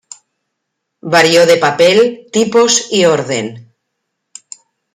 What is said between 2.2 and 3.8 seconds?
tipos y orden.